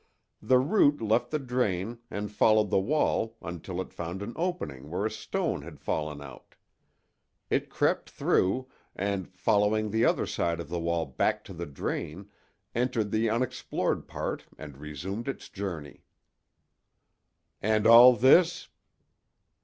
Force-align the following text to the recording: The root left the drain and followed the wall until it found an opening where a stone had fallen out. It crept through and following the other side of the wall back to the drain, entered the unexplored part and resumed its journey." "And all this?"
The 0.41 0.57
root 0.57 0.99
left 0.99 1.29
the 1.29 1.37
drain 1.37 1.99
and 2.09 2.31
followed 2.31 2.71
the 2.71 2.79
wall 2.79 3.37
until 3.39 3.79
it 3.79 3.93
found 3.93 4.23
an 4.23 4.33
opening 4.35 4.89
where 4.89 5.05
a 5.05 5.11
stone 5.11 5.61
had 5.61 5.79
fallen 5.79 6.21
out. 6.23 6.55
It 7.51 7.69
crept 7.69 8.09
through 8.09 8.67
and 8.95 9.31
following 9.37 9.91
the 9.91 10.03
other 10.05 10.25
side 10.25 10.59
of 10.59 10.69
the 10.69 10.79
wall 10.79 11.05
back 11.05 11.43
to 11.43 11.53
the 11.53 11.67
drain, 11.67 12.31
entered 12.73 13.11
the 13.11 13.29
unexplored 13.29 14.07
part 14.07 14.47
and 14.57 14.75
resumed 14.77 15.27
its 15.27 15.49
journey." 15.49 16.01
"And 17.61 17.85
all 17.85 18.15
this?" 18.15 18.69